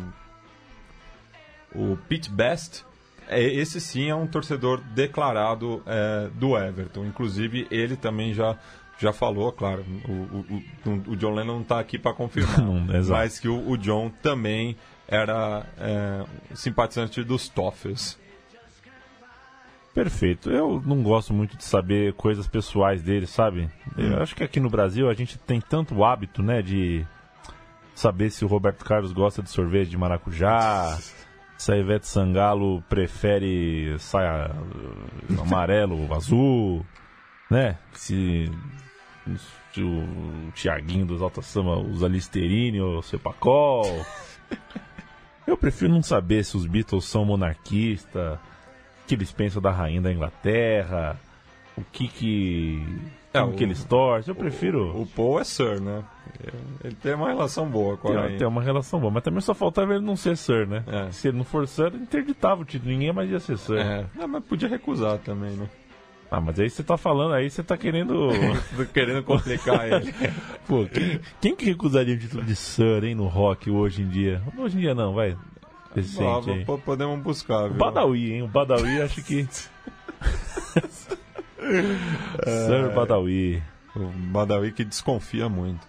[1.74, 2.84] o Pete Best,
[3.28, 7.04] é, esse sim é um torcedor declarado é, do Everton.
[7.04, 8.56] Inclusive, ele também já,
[8.98, 10.12] já falou, claro, o,
[10.88, 12.60] o, o- John Lennon não está aqui para confirmar,
[13.14, 18.18] mas que o, o John também era é, simpatizante dos Toffees.
[19.94, 20.50] Perfeito.
[20.50, 23.70] Eu não gosto muito de saber coisas pessoais dele, sabe?
[23.96, 27.06] Eu acho que aqui no Brasil a gente tem tanto hábito, né, de
[27.94, 30.98] saber se o Roberto Carlos gosta de sorvete de maracujá,
[31.56, 36.84] se a Ivete Sangalo prefere saia uh, amarelo ou azul,
[37.48, 37.78] né?
[37.92, 38.50] Se,
[39.72, 44.04] se o Tiaguinho dos Alta Samba usa Listerine ou Cepacol.
[45.46, 48.38] Eu prefiro não saber se os Beatles são monarquistas,
[49.06, 51.18] que eles pensam da rainha da Inglaterra,
[51.76, 52.82] o que que.
[53.32, 54.30] É, como o- que eles torcem.
[54.32, 54.96] Eu prefiro.
[55.00, 56.04] O Paul é Sir, né?
[56.82, 58.38] Ele tem uma relação boa com a rainha.
[58.38, 60.82] ter uma relação boa, mas também só faltava ele não ser Sir, né?
[60.86, 61.10] É.
[61.10, 63.78] Se ele não for Sir, interditava o título, ninguém mais ia ser Sir.
[63.78, 65.68] É, não, mas podia recusar também, né?
[66.30, 68.28] Ah, mas aí você tá falando, aí você tá querendo.
[68.92, 70.12] Querendo complicar ele.
[70.66, 74.42] Pô, quem, quem que recusaria o título de Sir, hein, no rock hoje em dia?
[74.58, 75.36] Hoje em dia não, vai.
[76.00, 76.64] Ah, Recente aí.
[76.64, 77.78] po- podemos buscar, O viu?
[77.78, 78.42] Badawi, hein?
[78.42, 79.46] O Badawi acho que.
[81.58, 83.62] Sir Badawi.
[83.96, 85.86] O Badawi que desconfia muito.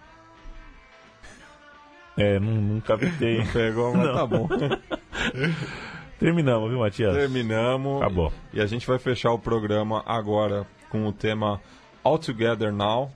[2.16, 3.42] É, nu- nunca vitei.
[3.52, 4.48] Pegou, mas tá bom.
[6.18, 7.14] Terminamos, viu, Matias?
[7.14, 8.00] Terminamos.
[8.00, 8.32] Acabou.
[8.54, 11.60] E a gente vai fechar o programa agora com o tema
[12.02, 13.10] All Together Now.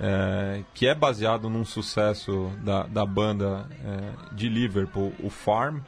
[0.00, 5.78] é, que é baseado num sucesso da, da banda é, de Liverpool, o Farm,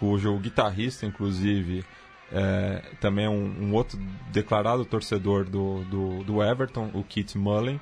[0.00, 1.84] cujo guitarrista, inclusive,
[2.32, 3.96] é, também é um, um outro
[4.32, 7.78] declarado torcedor do, do, do Everton, o Keith Mullen.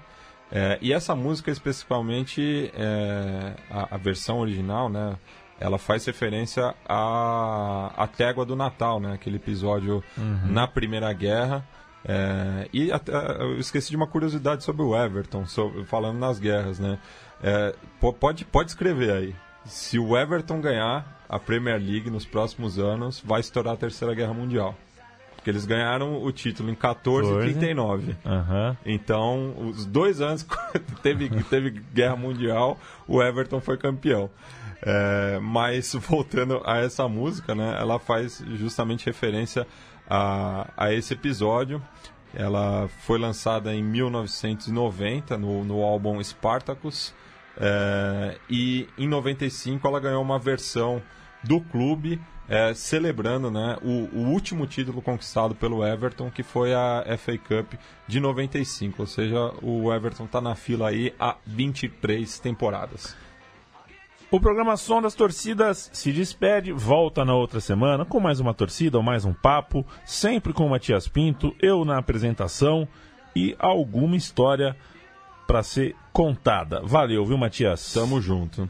[0.51, 5.17] É, e essa música especificamente, é, a, a versão original, né?
[5.61, 9.13] Ela faz referência à, à Tégua do Natal, né?
[9.15, 10.03] Aquele episódio
[10.51, 11.67] na Primeira Guerra.
[12.05, 13.13] É, e até,
[13.43, 16.99] eu esqueci de uma curiosidade sobre o Everton, sobre- falando nas guerras, né?
[17.43, 19.35] É, po- pode, pode escrever aí.
[19.69, 24.33] Se o Everton ganhar a Premier League nos próximos anos, vai estourar a Terceira Guerra
[24.33, 24.75] Mundial.
[25.37, 28.17] Porque eles ganharam o título em 14 e 39.
[28.27, 28.77] Aham.
[28.85, 34.29] Então, os dois anos que teve, teve guerra mundial, o Everton foi campeão.
[34.83, 39.67] É, mas voltando a essa música, né, ela faz justamente referência
[40.09, 41.83] a, a esse episódio.
[42.35, 47.15] Ela foi lançada em 1990 no, no álbum Spartacus.
[47.61, 51.03] É, e em 95 ela ganhou uma versão
[51.43, 57.05] do clube é, celebrando né, o, o último título conquistado pelo Everton, que foi a
[57.19, 57.75] FA Cup
[58.07, 59.03] de 95.
[59.03, 63.15] Ou seja, o Everton está na fila aí há 23 temporadas.
[64.31, 68.99] O programa Som das Torcidas se despede, volta na outra semana com mais uma torcida
[68.99, 72.87] ou mais um papo, sempre com o Matias Pinto, eu na apresentação
[73.35, 74.77] e alguma história
[75.47, 76.81] para ser contada.
[76.83, 77.93] Valeu, viu, Matias?
[77.95, 78.69] Tamo junto.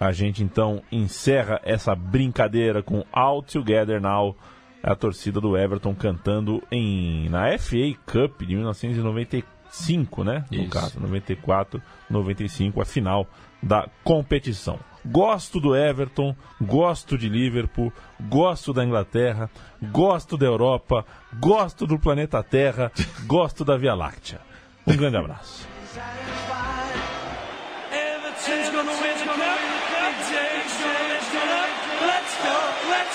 [0.00, 4.36] A gente então encerra essa brincadeira com All Together Now,
[4.82, 10.44] a torcida do Everton cantando em na FA Cup de 1995, né?
[10.50, 10.70] No Isso.
[10.70, 11.80] caso, 94,
[12.10, 13.28] 95, a final
[13.62, 14.80] da competição.
[15.06, 17.92] Gosto do Everton, gosto de Liverpool,
[18.22, 19.48] gosto da Inglaterra,
[19.80, 21.06] gosto da Europa,
[21.38, 22.90] gosto do planeta Terra,
[23.24, 24.40] gosto da Via Láctea.
[24.84, 25.68] Um grande abraço.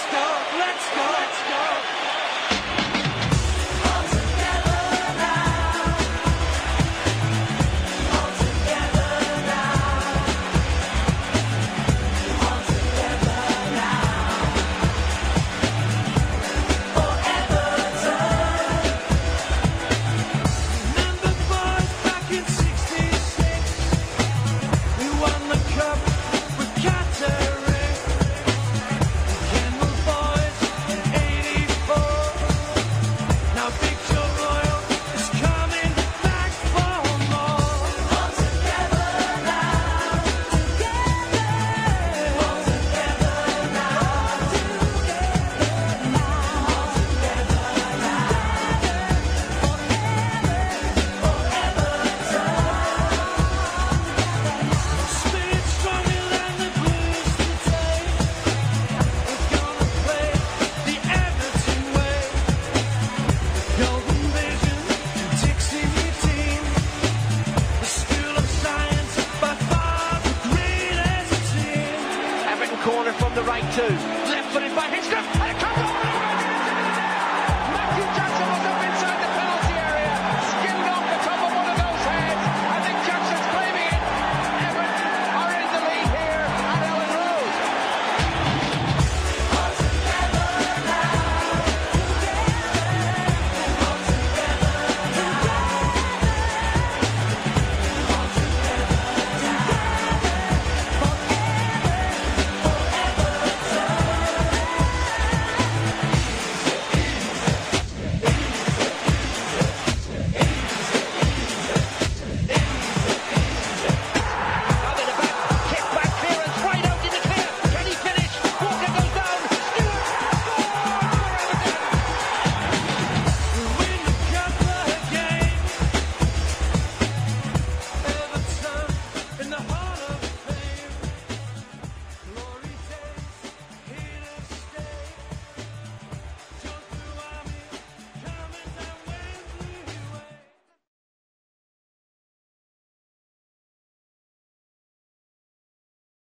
[0.09, 0.42] Cup.